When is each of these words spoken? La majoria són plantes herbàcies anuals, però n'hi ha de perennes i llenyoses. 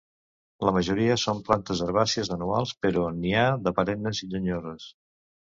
La 0.67 0.71
majoria 0.77 1.17
són 1.23 1.43
plantes 1.49 1.83
herbàcies 1.87 2.33
anuals, 2.37 2.73
però 2.87 3.05
n'hi 3.19 3.37
ha 3.43 3.47
de 3.69 3.75
perennes 3.81 4.23
i 4.27 4.31
llenyoses. 4.33 4.91